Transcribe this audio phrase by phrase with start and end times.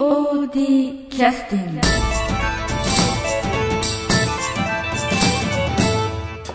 [0.00, 1.80] POD キャスティング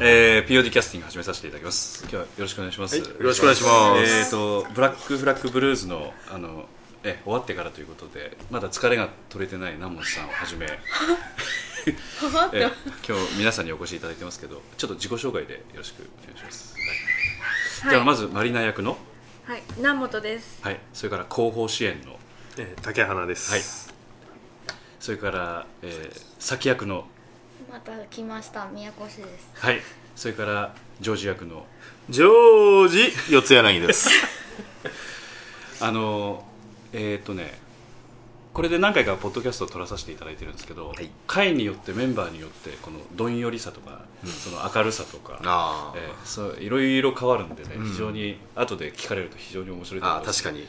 [0.02, 2.02] えー、POD キャスティング始めさせていただきます。
[2.06, 4.02] 今日はよろしくお願いします、よろしくお願いします。
[4.02, 6.66] えーとブラックフラッグブルーズのあの
[7.04, 10.66] え終わってからということでまだ疲れが取れてない南本さんをはじめ。
[11.86, 12.72] え
[13.08, 16.74] 今日皆さんにお越しいただいてますけどちょっと自己紹介でよろしくお願いします、
[17.84, 17.92] はい。
[17.92, 18.98] じゃあまずマリナ役の？
[19.46, 20.58] はい、南本です。
[20.64, 22.18] はいそれから後方支援の
[22.58, 23.52] えー竹花です。
[23.52, 23.62] はい。
[25.00, 27.06] それから、えー、先役の。
[27.70, 29.50] また来ました宮古市です。
[29.56, 29.82] はい。
[30.16, 31.66] それからジョージ役の。
[32.10, 34.10] ジョージ四谷柳です。
[35.82, 36.46] あの
[36.94, 37.60] えっ、とね
[38.54, 41.10] これで何回かポッドキャストを撮らさせていただいてるんですけど、い。
[41.28, 45.40] 回によってメンバーによってこのどんよりさとか、その明るさとか、
[45.96, 50.68] えーそういろいろ変わるんでね、非常に後で聞かれると非常に面白いと思いあます確かに、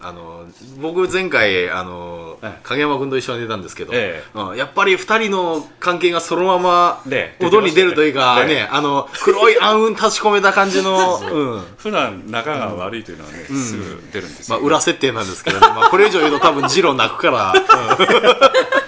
[0.00, 0.46] あの
[0.80, 2.58] 僕前回あの、ええ。
[2.62, 4.38] 影山君と一緒に出たんですけど、ええ。
[4.38, 8.54] うん、やっぱり二人の関係がそのままね音に出るというか、ね。
[8.54, 11.56] ねあの黒い暗雲立ち込めた感じの、 う。
[11.58, 11.62] ん。
[11.76, 17.54] 普段仲が悪いというのはね、すぐ出るんですよ、まあ、裏設定なんですけどね、まあ、これ以上言うと多分ジロー泣くから、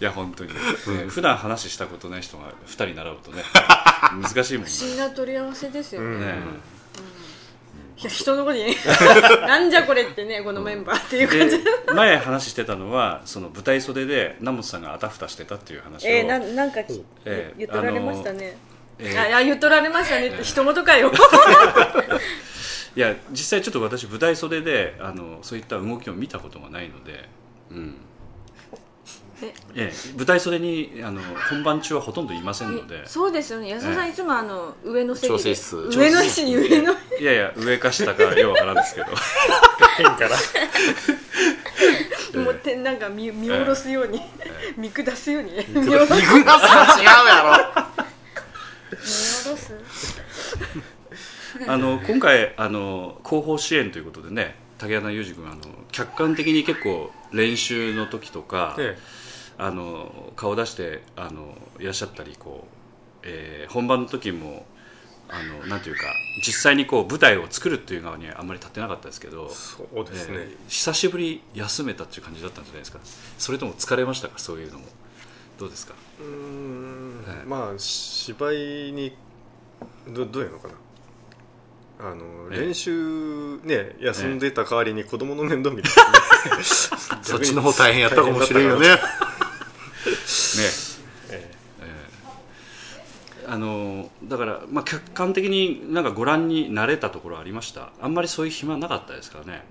[0.00, 0.60] いや本当に、ね
[1.08, 3.42] 普段話したことない人が2人並ぶとね
[4.22, 4.70] 難しいもんね。
[4.70, 6.18] 不思議な取り合わせですよね。
[6.18, 6.34] ね
[7.98, 8.76] いや、人のことに、
[9.48, 11.64] なんじゃこれってね、このメンバーっていう感じ。
[11.64, 18.58] で前話してたのはその舞台袖で南本さんがあたふたしてたっていう話を、えー、なんなんかき、えー言っとられましたね。
[18.98, 19.34] えー。
[19.34, 21.10] ああ、言っとられましたねって、人事かよ。
[22.96, 27.28] いや実際ちょっと私舞台袖であのそういった動きを見たことがないので、
[27.70, 27.96] うん
[29.42, 29.54] え。
[29.74, 29.92] ええ。
[30.16, 31.20] 舞台袖にあの
[31.50, 33.06] 本番中はほとんどいませんので。
[33.06, 33.68] そうですよね。
[33.68, 34.10] 安田さん、ええ。
[34.10, 35.28] いつもあの、上の席で。
[35.28, 35.88] 調整室。
[35.90, 36.92] 上の位置に上の。
[37.20, 39.06] いやいや上か下かようわからんですけど。
[39.96, 40.36] 変から。
[42.42, 44.20] もうてなんか見見下ろすように、
[44.76, 45.56] 見下すように。
[45.56, 45.66] ね。
[45.68, 46.12] 見見下ろす。
[46.14, 46.66] 下す。
[46.66, 47.82] は違うや
[48.90, 49.72] 見下ろす。
[51.66, 55.60] あの今回あの後方支援ということでね竹穴裕二君あの
[55.90, 58.96] 客観的に結構練習の時とか、え
[59.58, 62.74] あの顔出してあのいらっしゃったりこう、
[63.22, 64.66] えー本番の時も
[65.28, 66.02] あのなんていうか
[66.36, 70.34] 実際にこう舞台を作るっていう側にはあんまり立ってなかったですけどえ、そうですね。
[70.38, 73.00] えー久しぶり休めたっていう感じだったんじゃないですか。
[73.38, 74.38] それとも疲れましたか？
[74.38, 74.84] そういうのも。
[75.58, 75.94] どうですか？
[76.20, 77.24] うーん。
[77.26, 79.16] ええまあ芝居に
[80.08, 80.74] どどういうのかな？
[82.10, 82.60] あのええ。
[82.66, 88.86] 練習ね休んでた代わりに子供の面倒見てたんでろそっちの方大変やったかもしれんよね
[90.56, 90.62] ね。
[91.30, 91.56] え
[93.48, 97.92] あのだから、まあ、客観的になんかご覧になれたところありました？
[98.00, 99.64] あんまりそういう暇なかったですからね？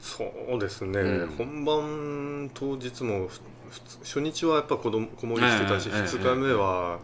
[0.00, 1.28] そうですね、うん。
[1.36, 3.40] 本番当日もふ
[3.70, 6.98] ふつ初日はやっぱ子供子守りしてたし、ええええ2日目は、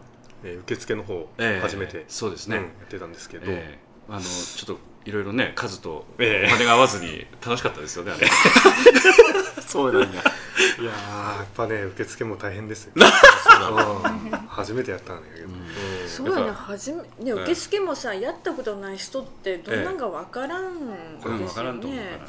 [0.45, 2.57] えー受付の方ええ初めて、そうですね。
[2.57, 8.27] うんやってたんですけど、ええあのちょっといろいろね数とええお金が合わずに楽しかったですよねあれ
[9.67, 12.93] そうなんやいやーやっぱね受付も大変ですよ。
[12.99, 14.37] うん。
[14.47, 16.07] 初めてやったんだけど、うん。
[16.07, 16.71] そうやね、やっぱ。
[16.71, 21.39] はじめ、ね、受付もさ、やったことない人って、どんなんかわからんですよね。
[21.39, 21.45] うん。
[21.45, 22.25] わからんと思うからね。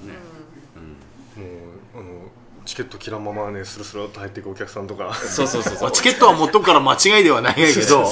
[1.37, 2.31] もうあの
[2.65, 5.15] チケット切らんままねスルスルっと入っていくお客さんとか。
[5.15, 5.83] そうそうそうそう。
[5.83, 8.11] まあチケットは持っとくから間違いではないけど。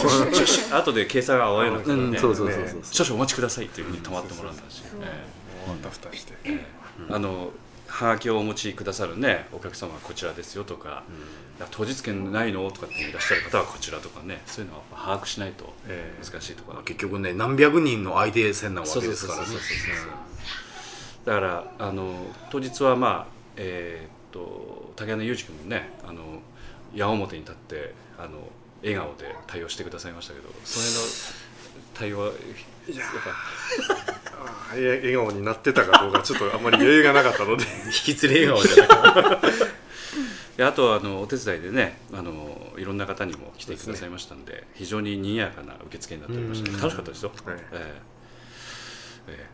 [0.72, 2.10] 後で計算が合わなくてうん。
[2.12, 2.80] ねそうそうそうそう。
[2.82, 6.64] 少々お待ちくださいっていうふうに止まってもらったし、そうえわたふたして、え
[7.10, 7.50] あの
[7.94, 11.04] はがきをお持ちくださるねお客様はこちらですよとか、
[11.58, 12.68] いや当日券ないの？
[12.72, 16.24] とかっていらっしゃる方はこちらとかねそういうのは把握しないとええ。
[16.24, 19.46] 難しいところ、結局ね何百人の相手戦なわけですからね。
[21.24, 26.40] だからあの当日はまあえーっと竹穴裕二君もねあの
[26.92, 28.30] 矢面に立ってあの
[28.82, 30.92] 笑顔で対応してくださいましたけどそれの
[31.94, 34.23] 対応はやっあーえ
[34.70, 37.64] 笑顔になってたかどうかちょっとあんまり余裕がなかったので。
[37.86, 39.48] 引き連れ笑顔じゃなく
[40.64, 46.70] あとはあのお手伝いでねあのいろんな方にも来てくださいましたんで非常に賑やかな受付になっておりました。
[46.70, 47.56] ね楽しかったですよ、はい。
[47.72, 48.02] え
[49.28, 49.44] え。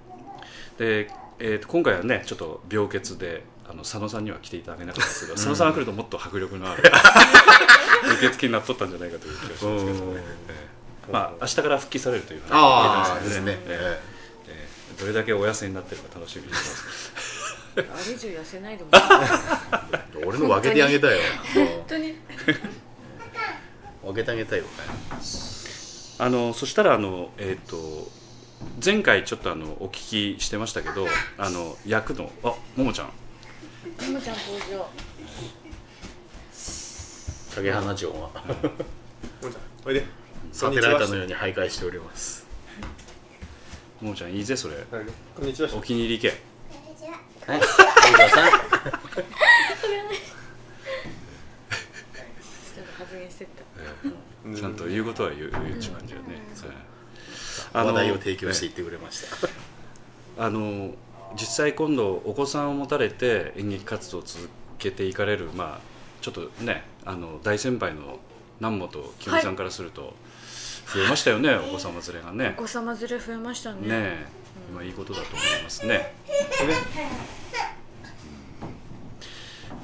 [0.79, 1.09] ええ。
[1.09, 6.83] で、えーと今回はねちょっと病欠であの佐野さんには来ていただけなかったですけど、佐野さんが来るともっと迫力のある
[8.19, 9.77] 受付になっとったんじゃないかという気がしますけど
[10.13, 10.69] ね、え
[11.09, 11.13] え。
[11.13, 13.53] まあ明日から復帰されるという話ですね。
[13.53, 13.79] ええ。
[13.97, 14.20] ええ
[15.01, 18.05] どれだけお痩せになってるか楽しみにしてます。
[18.05, 18.91] あれ以上痩せないでも。
[20.27, 21.19] 俺の分けてあげたよ。
[21.55, 22.15] 本当に。
[24.03, 24.65] 分けてあげたよ。
[26.19, 28.11] あのそしたらあの、えー、と
[28.85, 31.07] 前回ちょっとあのお聞きしてましたけど
[31.39, 33.07] あの役のあももちゃん。
[33.07, 34.87] ももちゃん登場。
[37.55, 38.17] 影花城は。
[39.43, 40.21] もんちゃんおいで。
[40.53, 42.50] サテライトのように徘徊しております
[44.01, 44.77] ももちゃんいいぜそれ。
[44.77, 44.87] はい。
[45.37, 45.69] こんにちは。
[45.75, 47.61] お気に入り行けはい。
[47.61, 48.51] 相川さん。
[48.51, 48.57] ちょ
[52.83, 53.49] っと発言してっ
[54.55, 54.57] た。
[54.57, 55.99] ちゃんと言うことは言う言うっう感じだね、
[56.63, 56.91] はい
[57.73, 59.23] 話題を提供していってくれまし
[60.37, 60.45] た。
[60.45, 60.95] あの
[61.35, 64.49] 実際今度お子さんを持たれて演劇活動を続
[64.79, 65.81] けていかれるまあ
[66.21, 68.19] ちょっとねあの大先輩の
[68.59, 70.15] 南本清美さんからすると、
[70.87, 72.55] 増えましたよねお子様連れがね。
[72.59, 73.81] お子様連れ増えましたね。
[73.81, 74.27] ねえ
[74.71, 76.15] 今いいことだと思いますね。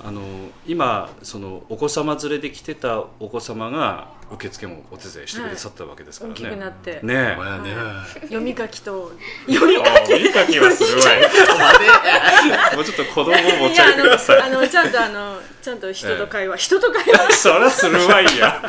[0.04, 0.22] あの
[0.66, 7.00] 今そのお子様連れで来てたお子様が受付もお手伝いしてくださったわけですからね、大きくなって。
[7.02, 7.36] ねえ。
[7.38, 7.74] お前ね
[8.22, 9.12] 読み書きと。
[9.46, 12.76] 読み書きお見かけはするわい。
[12.76, 13.34] もうちょっと子供を
[13.68, 14.42] 持ち上げてください。
[14.42, 17.32] あのあのちゃんとあのちゃんと人と会話、人と会話。
[17.36, 18.62] そりゃするわいや。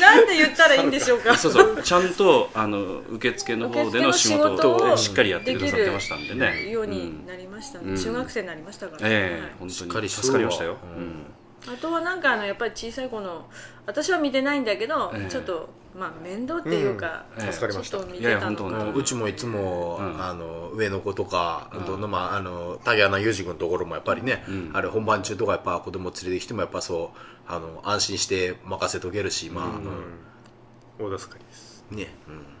[0.00, 1.36] なんで言ったらいいんでしょうか。
[1.36, 1.82] そうそう。
[1.82, 6.70] ちゃんとあの受付の方での仕事ををしっかりやってくださってましたんでね。
[6.70, 7.96] ようになりましたね、うん。
[7.96, 9.02] 中学生になりましたから。
[9.02, 9.50] ね、ええはい。
[9.60, 11.00] 本当しっかりに助かりましたよ、う。
[11.00, 11.26] んうん
[11.68, 13.46] あとはなんかあのやっぱり小さい子の
[13.86, 15.30] 私は見てないんだけど、ええ。
[15.30, 17.98] ちょっとまあ面倒っていうか、うんええ助かりました。
[17.98, 20.22] ちょっと見いやいてたのかや本当本うちもいつも、うん。
[20.22, 21.84] あの上の子とか、うん。
[21.84, 24.70] どんどんまああの竹穴裕二君のところもやっぱりね、うん。
[24.74, 31.14] あれ本番中とかやっぱ子供連れてきてもやっぱそうあの安心して任せとけるしまあ、あのうん。
[31.14, 31.84] 大助かりです。
[31.90, 32.55] ね、うん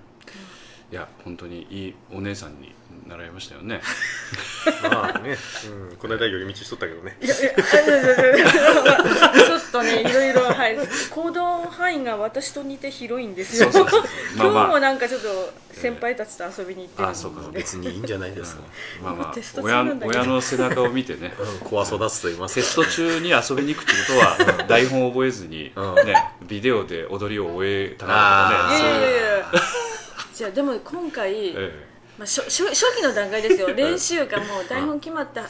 [0.92, 2.72] いや本当にいいお姉さんに
[3.08, 3.80] なられましたよね。
[4.82, 5.36] まあね、
[5.90, 7.16] うん、この間寄り道しとったけどね。
[7.20, 10.76] いやいやちょっとねいろいろはい。
[11.10, 13.70] 行動範囲が私と似て広いんですよ。
[13.72, 14.10] そうそうそう。
[14.36, 14.64] まあまあ。
[14.64, 15.28] 今日もなんかちょっと
[15.72, 18.62] 先輩たちと遊びに行ってるあそうか別にいいんじゃないですか、
[19.02, 21.34] まあまあ親親の背中を見てね。
[21.62, 22.54] うん、子は育つと言います。
[22.54, 23.98] テスト中に遊びに行くってこ
[24.46, 26.06] とは台本を覚えずに、うん。
[26.06, 26.14] ね、
[26.46, 29.85] ビデオで踊りを終えたいやいやいや
[30.36, 33.68] じゃあでも今回、まあ、初初初期の段階ですよ。
[33.74, 35.48] 練習がもう台本決まったは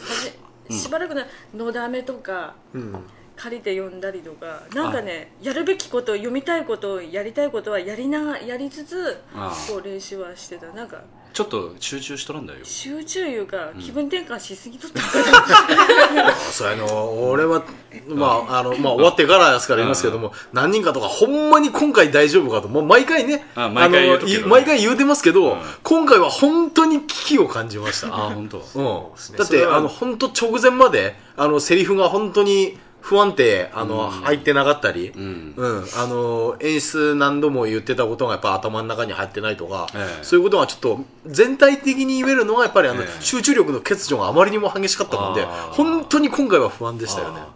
[0.69, 1.25] じしばらくの
[1.55, 3.05] 「のだめ」とかうん
[3.37, 9.71] 借りて読んだりとかなんかねやるべきこと読みたいことやりたいことはやりながやりつつああ。
[9.71, 10.67] こう練習はしてた。
[10.73, 12.61] なんかえちょっと集中しとらんだよ。
[12.63, 15.01] 集中いうか気分転換しすぎとった、
[16.51, 17.29] そうあの。
[17.29, 17.63] 俺は、
[18.09, 22.69] まああのまあ、終わってからですから言いますけども、何人かとかほんまに今回大丈夫かと。
[22.69, 24.47] もう毎回ねあ毎回言うとのくけどね。
[24.47, 25.61] い毎回言うてますけど、うん。
[25.83, 28.09] 今回は本当に危機を感じました。
[28.09, 28.57] ああ本当。
[28.57, 29.77] うん、だってそれは。
[29.77, 34.11] あの本当直前まであのセリフが本当に不安定あの、うん。
[34.11, 35.55] 入ってなかったり、うん。
[35.57, 40.25] うん、あの演出何度も言ってたことがやっぱ頭の中に入ってないとか、ええ。
[40.25, 43.23] そういうことがちょっと全体的に言えるのはやっぱりあの、ええ。
[43.23, 47.41] 集中力の欠如があまりにも激しかったもんで本当に今回は不安でしたよね。
[47.41, 47.49] あ。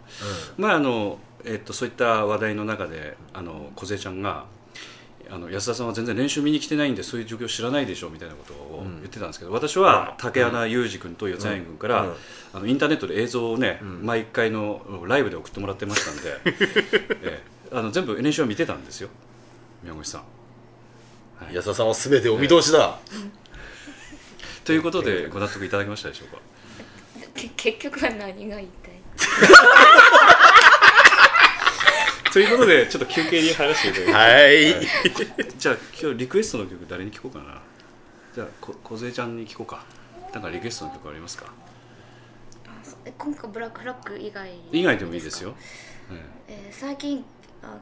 [0.57, 4.45] まああのえっとそういった話題の中であの梢ちゃんが
[5.33, 12.13] あの安田さんは全然練習見に来てないんでそういう状況知らないでしょみたいなことを言ってたんですけど、私は竹穴裕二君と四谷君から、うん。
[12.53, 14.05] あのインターネットで映像をね、ん。
[14.05, 16.41] 毎回のライブで送ってもらってましたんで、
[17.23, 17.41] え
[17.71, 17.75] え。
[17.77, 19.07] あの全部練習は見てたんですよ
[19.83, 20.21] 宮越さん。
[21.45, 21.55] はい。
[21.55, 22.99] 安田さんは全てお見通しだ。
[24.65, 26.41] ということでご納得いただけましたでしょうか？
[27.33, 28.91] け結局は何が言いたい？
[32.31, 34.17] ということでちょっと休憩に入らせていただきます。
[34.19, 35.57] はい。
[35.57, 37.61] じゃあ今日リクエストの曲誰に聴こうかな。
[38.33, 39.85] じゃあこ梢ちゃんに聴こうか。
[40.33, 41.51] なんかリクエストの曲ありますか？
[43.17, 45.55] 今回ブラックフラッグ以外以外でもいいですよ、
[46.47, 47.23] えー最近
[47.63, 47.79] あの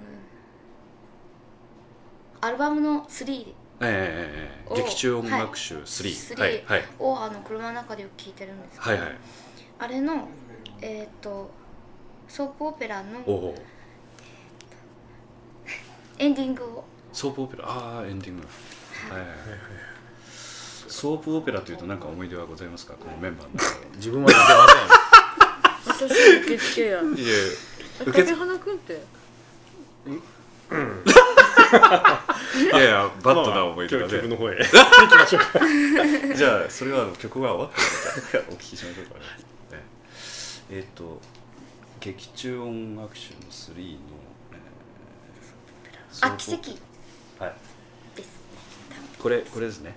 [2.42, 3.52] アルバムの3ええええ
[3.82, 4.68] ええ。
[4.70, 6.64] お劇中音楽集3、3はい。
[6.66, 6.84] はい。
[7.00, 9.16] をあの車の中でよく聴いてるんですけど、はいはい。
[9.80, 10.28] あれの
[10.82, 11.52] えっ、と
[12.28, 13.56] ソープオペラのおお
[16.20, 16.84] エンディングを。
[17.12, 17.66] ソープオペラ。
[17.68, 18.44] ああエンディング。
[18.44, 19.22] はい。
[19.22, 19.38] はいはい
[20.88, 22.94] ソープオペラというと何か思い出はございますか？
[22.96, 23.54] このメンバーの。
[23.54, 26.10] 中で自分は似てません。
[26.10, 27.00] 私受付や。
[27.00, 27.06] いえ
[28.02, 28.94] 受竹け花くんって。
[28.94, 28.98] い
[32.74, 34.58] やいやバッドな思い出がね曲の方へ。
[36.36, 37.72] じゃあそれは曲が終わっ
[38.32, 39.78] たらお聞きしましょうかね。
[39.78, 39.84] ね。
[40.72, 41.22] えっ、と
[42.00, 43.94] 劇中音楽集の3の、えー
[46.22, 46.72] あ奇跡。
[47.40, 47.54] はい。
[48.16, 48.30] です
[49.22, 49.96] これこれですね、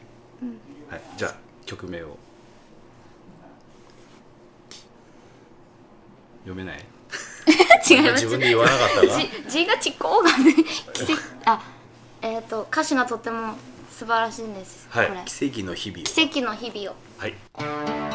[0.90, 1.00] はい。
[1.16, 1.34] じゃあ
[1.66, 2.16] 曲名を。
[6.44, 6.78] 読めない？
[7.88, 8.24] 違います。
[8.24, 9.20] 自分で言わなかったか。
[9.46, 10.54] 字字がちこうがね
[10.92, 11.12] 奇跡。
[11.44, 11.62] あ
[12.20, 13.54] えっ、と歌詞がとっても
[13.90, 15.10] 素晴らしいんです、はい。
[15.26, 16.04] 奇跡の日々を。
[16.04, 16.96] 奇跡の日々を。
[17.18, 18.11] はい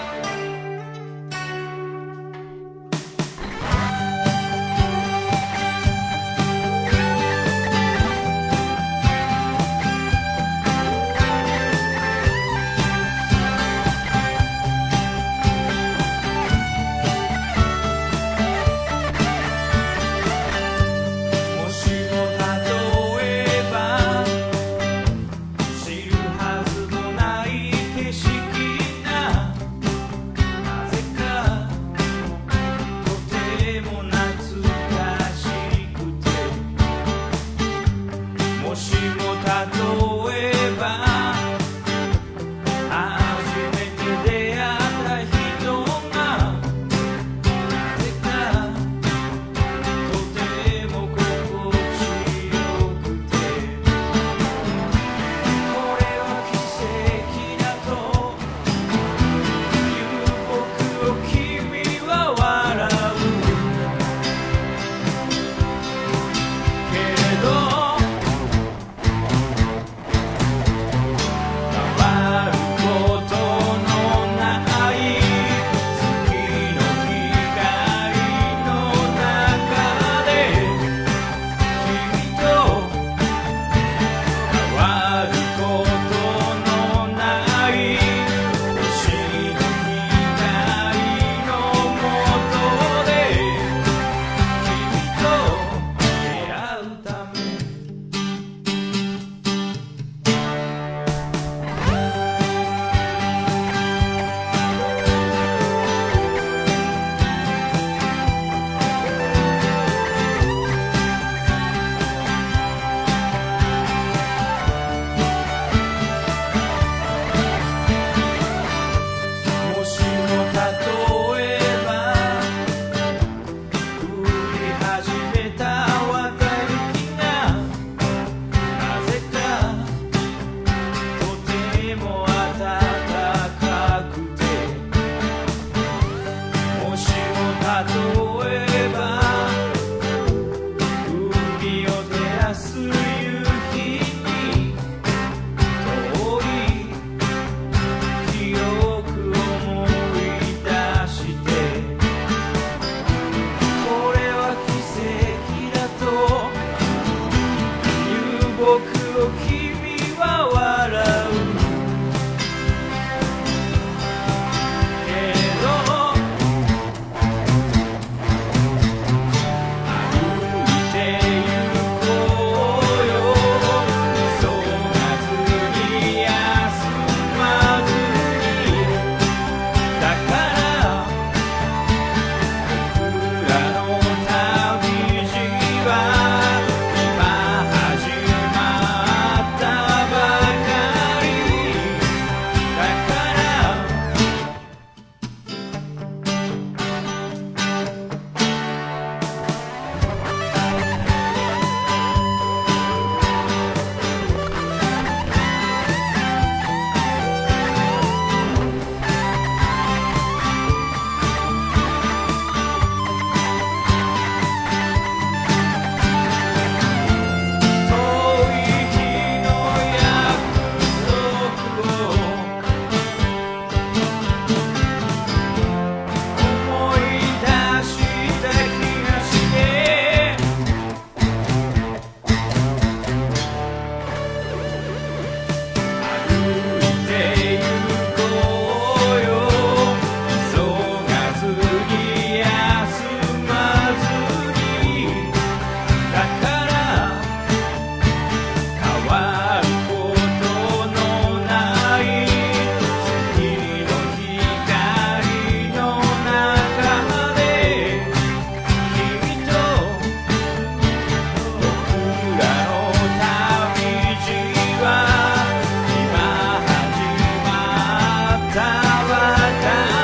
[269.67, 269.96] ば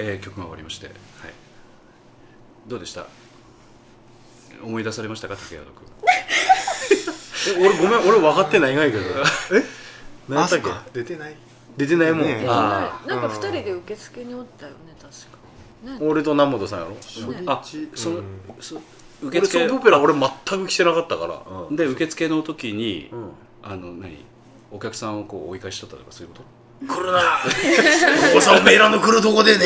[0.00, 0.96] えー曲が終わりまして、はい、
[2.68, 3.06] どうでした？
[4.62, 5.36] 思い出されましたか？
[5.36, 5.74] 竹谷君。
[7.58, 9.04] え 俺ごめん俺分かってないがいけど。
[9.58, 9.64] え？
[10.28, 11.34] 何やったっけあ出てない。
[11.76, 15.98] 出てないもん、ねあなんか二人で受付におったよね確か。
[16.04, 16.08] ね。
[16.08, 16.96] 俺と南本さんやろ？
[17.46, 17.62] あ
[17.94, 18.26] その、うん。
[18.60, 18.76] そ
[19.22, 21.76] 受受付付オペラ俺全く来てなかったから、うん。
[21.76, 23.30] で受付の時に、うん。
[23.62, 24.24] あの何？
[24.70, 26.57] お客さんをこう追い返しとったとかそういうこと？
[26.86, 27.18] 来るな。
[27.20, 29.64] ここさおめえらの来るとこでね。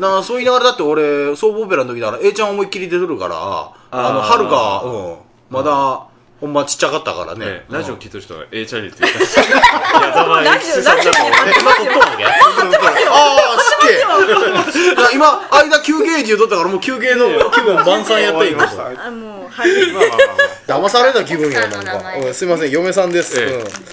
[0.00, 5.16] なあそう言いながらだって俺総合オペラの時だから A ちゃん思いっきり出てるからあのあー春が、うん、
[5.50, 6.06] まだ
[6.40, 9.04] ほんまちっちゃかったからね、ねラジオ聞いてる人は A チャリって。
[9.04, 9.14] 言う
[10.44, 11.14] ラジオラジオえ
[11.60, 12.30] 今撮っとんわけあ
[13.50, 19.70] あ知っていや今間休憩中撮ったからもう休憩の気分満載やった終わ今りましたあもうはい
[20.66, 22.00] 騙された気分やなんか。
[22.32, 23.40] すいません嫁さんです、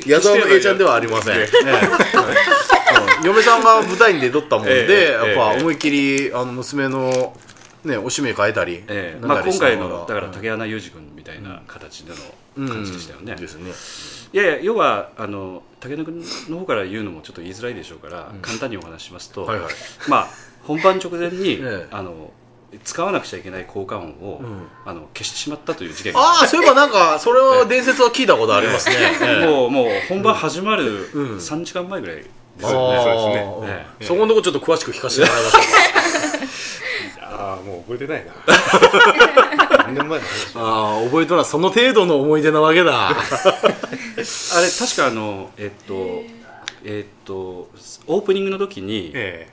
[0.05, 1.47] 矢沢の A ちゃんではありません、
[3.23, 5.61] 嫁さんが舞台に出とったもんで、ええやっぱええ。
[5.61, 7.33] 思いっきりあの娘の
[7.87, 12.13] ねおしめ変えたり、えまあ、今回のだから竹穴裕二君みたいな形で
[12.57, 13.71] の感じでしたよね、ですね。
[14.33, 19.73] いやいや要はあの竹穴君の方から言うのもちょっと言いづらいでしょうから、簡単にお話ししますと、はいはい。
[20.07, 20.27] まあ
[20.63, 21.87] 本番直前に、 ええ。
[21.91, 22.31] あの
[22.83, 24.67] 使わなくちゃいけない効果音を、ん。
[24.85, 26.19] あの消してしまったという事件が。
[26.19, 29.45] ああそういえばなんかそれは伝説は聞いたことありますね、 ええ。
[29.45, 31.37] もうもう本番始まるうん。
[31.37, 32.29] 3時間前ぐらいです
[32.65, 33.03] あよね、ー。
[33.03, 33.53] そうですね。
[33.59, 34.05] うんええ。
[34.05, 35.55] そこのとこちょっと詳しく聞かせてもらいまし
[37.67, 38.33] もう覚えてないな。
[39.85, 43.09] 何年前の話うああ覚えとるのはその程度の思い出なわけだ。
[43.09, 43.15] あれ
[44.17, 46.23] 確かあのえっと
[46.83, 47.69] えっと
[48.07, 49.49] オープニングの時にえ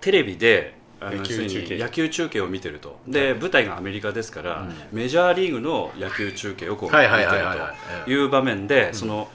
[0.00, 1.78] テレビで野球中継。
[1.78, 2.98] 野球中継を見てると。
[3.06, 7.42] で舞台がアメリカですから、メジャーリーグの野球中継をこう見はいてる
[8.06, 9.28] という場面で、その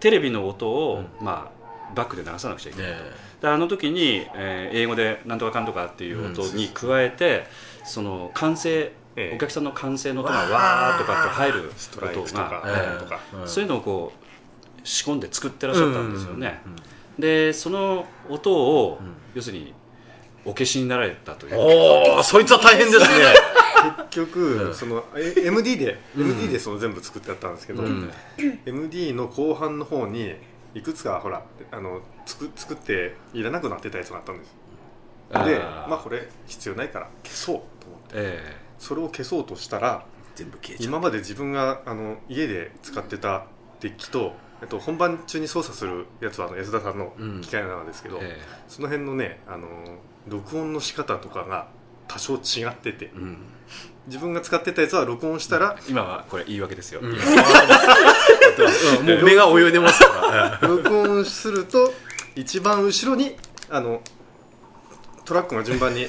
[0.00, 7.46] テレビの音を、まあ、バックで流さなくちゃいけないと、えであの時に、えー英語で「なんとかかんとか」っていう音に加えて、
[7.84, 9.36] その歓声ええ。
[9.36, 10.96] お客さんの歓声の音がわー。
[10.96, 12.98] っとかって入るストライ音クとかが、ええ。
[13.00, 13.20] とか。
[13.32, 13.48] うん。
[13.48, 16.60] そういうのをこう仕込んで作ってらっしゃったんですよね、
[17.18, 19.00] でその音を、
[19.34, 19.72] 要するに
[20.44, 21.54] お消しになられたという。
[21.56, 23.06] おおそいつは大変ですね。
[24.10, 28.10] 結局、そのえ MD で、MD でその全部作ってあったんですけど、うん。
[28.66, 30.34] MD の後半の方に
[30.74, 34.54] いくつかほらあの作作っていらなくなってたやつがあったんです。
[35.32, 38.08] でまあこれ必要ないから消そうと思って。
[38.14, 40.88] えそれを消そうとしたら全部消えちゃう。
[40.88, 43.46] 今まで自分があの家で使ってた
[43.80, 48.42] デッキと、えっと、本番中に操作するやつはあの安田さんの機械なんですけど、ええ。
[48.68, 49.68] その辺のねあの
[50.26, 51.68] 録音の仕方とかが
[52.08, 53.06] 多少違ってて。
[53.06, 53.38] えうん。
[54.06, 57.16] 自分が使ってたやつは録音したら今はこれ言い訳ですよ、うん
[59.00, 61.92] うんもう目が泳いでますから録音すると
[62.36, 63.36] 一番後ろに
[63.70, 64.00] あの
[65.24, 66.08] トラックが順番にね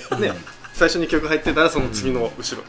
[0.73, 2.63] 最初に曲入ってたらその次の後ろ。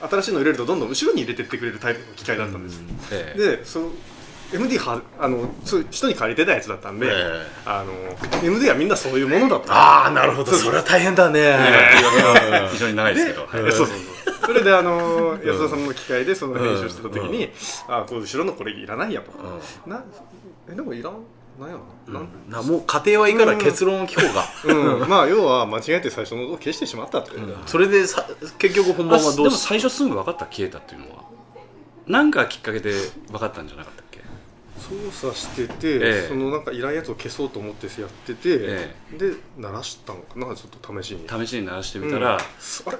[0.00, 2.80] 新しいの入れるとどんどん後ろに入れてってくれるタイプの機械だったんです。
[3.10, 3.38] ええ。
[3.56, 3.90] でその
[4.52, 7.46] MD はあのそう人に借りてたやつだったんで、ええ。
[7.66, 7.92] あの
[8.42, 9.74] MD はみんなそういうものだった。
[9.74, 10.52] ああなるほど。
[10.52, 11.58] それは大変だね。
[12.72, 13.88] 非常に長いですけど、そうそう
[14.48, 17.50] それであの安田さんの機械でその編集してた時に、
[17.86, 19.30] あこう後ろのこれいらないやと、
[19.86, 20.02] な
[20.70, 21.22] えでもいらん
[21.60, 22.30] なんやろな、なん。
[22.48, 28.26] なもう家庭はいいから結論を聞こうかうん、まあ要は間違えて最初の音を消してしまったという、それでさ
[28.58, 31.28] 結局本あ番はどでも最初すぐ分かった消えたっていうのは。
[32.06, 32.94] 何かきっかけで
[33.30, 34.20] 分かったんじゃなかったっけ？
[34.78, 36.28] 操作してて、ええ。
[36.28, 40.54] そのなんかいらんやつを消そうと思ってやってて、えで鳴らしたのかな？
[40.54, 41.28] ちょっと試しに。
[41.28, 42.98] 試しに鳴らしてみたら、あれ？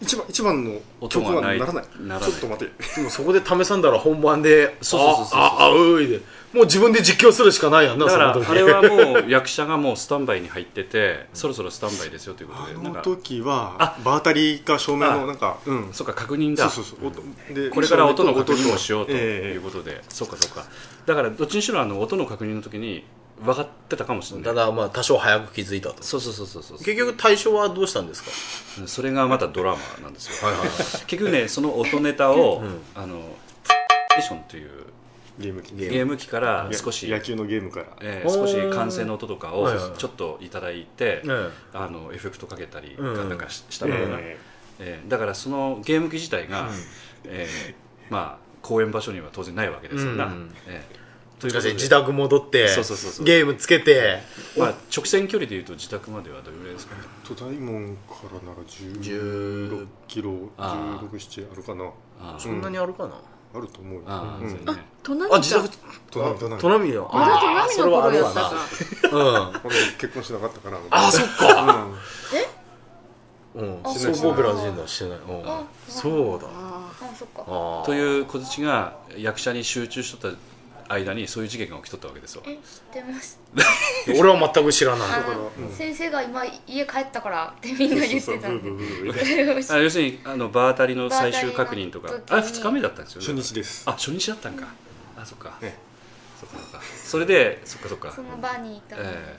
[0.00, 1.58] 一番一番の音曲はならない。
[1.58, 1.74] な
[2.14, 2.30] らない。
[2.30, 2.96] ちょっと待って。
[2.96, 5.40] でもそこで試さんだら本番でそうそうそうそう。
[5.40, 6.20] あああういで。
[6.52, 8.50] もう自分で実況するしかないやんなだからその時。
[8.50, 15.88] あれはもう役者がもうスタンバイに入っててそろそろスタンバイですよということあのでなんか時はあ場当たりか照明あのなんかうん。
[15.92, 16.70] そうか確認だ。
[16.70, 17.08] そうそうそう。
[17.08, 19.54] 音でこれから音の確認をしようとええ。
[19.54, 20.64] いうことで、そうかそうか。
[21.04, 23.04] だからどっちにしろあの音の確認の時に
[23.44, 24.44] 分かってたかもしれない。
[24.46, 26.02] ただまあ多少早く気づいたと。
[26.02, 26.78] そうそうそうそうそう。
[26.78, 28.24] 結局対象はどうしたんです
[28.80, 28.86] か？
[28.88, 30.76] それがまたドラマなんですよ、はいはいはい。
[30.78, 32.80] 結局ねその音ネタを、うん。
[32.94, 33.18] あの
[33.64, 33.70] プ
[34.16, 34.70] レイステーションという
[35.38, 35.74] ゲーム機。
[35.74, 37.86] ゲゲーム機から少し、野球のゲームから。
[38.00, 39.68] えー少し歓声の音とかを
[39.98, 44.38] ちょっといただいて、えあのエフェクトかけたりうんなんかししたのかな、え。
[44.78, 46.70] えーだからそのゲーム機自体が、
[47.24, 51.05] えーまあ公演場所には当然ないわけですよな、うんえー
[51.50, 51.74] とえいうことで。
[51.74, 53.24] 自宅戻ってそうそうそうそう。
[53.26, 54.22] ゲームつけて。
[54.56, 56.94] まあ、直線距離でいうと自宅まではどれぐらいですか？
[56.94, 57.02] ね
[57.38, 61.92] 大門からなら10 16キロあ16、7あるかな。
[62.38, 63.14] そんなにあるかな？
[63.54, 64.02] あると思うよ。
[64.06, 64.56] ああ自
[65.54, 65.68] 宅
[66.12, 66.60] 隣隣。
[66.60, 67.10] 隣よ。
[67.12, 69.16] まだ隣のそれはあるわ頃やったか。
[69.16, 69.60] なうん。
[69.64, 70.78] 俺結婚しなかったから。
[70.90, 71.86] あそっか。
[73.54, 73.62] うん。
[73.62, 73.80] うん。
[73.82, 74.30] あそうそう。
[74.30, 75.18] 僕ら人はしてない。
[75.18, 75.48] うん。
[75.48, 76.48] あそうだ。
[76.50, 77.82] あそっか。
[77.86, 80.38] という小槌が役者に集中しとった
[80.88, 82.60] 間にそういう事件が起きとったわけですよえ知っ
[82.92, 83.40] てます。
[84.18, 85.08] 俺は全く知らない。
[85.08, 85.74] あからうん。
[85.74, 89.78] 先生が今家帰ったからってみんな言ってた。
[89.78, 92.08] 要するにあの場当たりの最終確認とか。
[92.30, 93.26] あ2日目だったんですよね。
[93.26, 93.82] 初日です。
[93.86, 94.66] あ初日だったんか。
[95.16, 95.58] あそっか。
[95.62, 95.76] え
[96.40, 96.56] そっか。
[96.58, 96.80] そっか。
[97.04, 98.12] それでそっかそっか。
[98.12, 99.38] その場にいたえ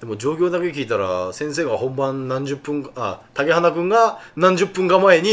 [0.00, 5.30] でも状況だけ聞いたら先生が本番何十分あ竹花君が何十分か前に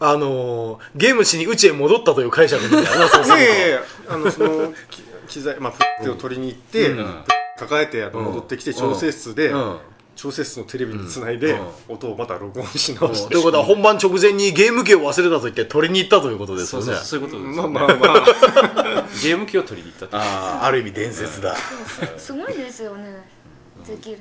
[0.00, 3.08] あのーゲームしに家へ戻ったという解釈みたいな。
[3.08, 7.24] そ ういやいやいやあのそのき機材まあプッテを取りに行って、うん。
[7.56, 9.78] 抱えて戻ってきて調整室で、うん。
[10.16, 11.94] 調整室のテレビにつないで、うん。
[11.94, 16.86] 音をまた録音し直して、ということは本番直前にゲーム機を忘れたと言って取りに行ったということですよね。
[16.86, 17.70] そうそうそういうことですよ、ね。
[17.70, 19.06] まあまあまあ。
[19.22, 21.54] ゲーム機を取りに行ったとああある意味伝説だ。
[22.16, 23.39] すごいですよね
[23.86, 24.18] できる。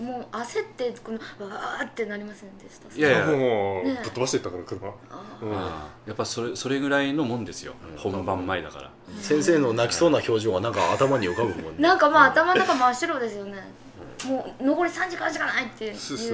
[0.00, 2.96] もう焦ってこのわーってなりませんでした？
[2.96, 3.26] いやいや。
[3.26, 4.00] もうね。
[4.02, 5.52] ぶっ飛ばしていったから車、あうん。
[5.52, 8.90] やっぱそれそれぐらいのもんですよ、本番前だから。
[9.20, 11.82] 先生の泣きそうな表情がなんか頭に浮かぶもんね。
[11.82, 13.56] なんかまあ頭の中真っ白ですよね。
[14.24, 15.92] もう残り3時間しかないっていう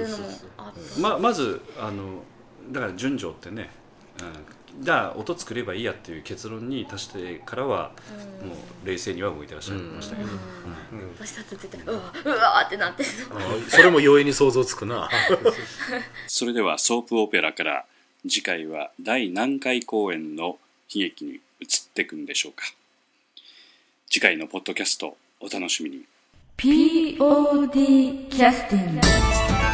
[0.09, 0.23] のも
[0.57, 1.01] あった。
[1.01, 2.23] ままずあの
[2.71, 3.67] だから順序ってね、うん、
[4.79, 7.91] じゃあ音作ればいいやっていう結論に達してからは、
[8.41, 8.49] うん。
[8.49, 10.37] もう冷静には動いてらっしゃいましたけど、うん。
[11.17, 13.03] 私だって絶対うわうわーってなって。
[13.69, 15.09] それも容易に想像つくな。
[16.27, 17.85] それではソープオペラから
[18.27, 20.59] 次回は第何回公演の
[20.93, 21.39] 悲劇に移っ
[21.93, 22.65] ていくんでしょうか。
[24.09, 26.03] 次回のポッドキャストお楽しみに。
[26.57, 29.64] POD キャスティング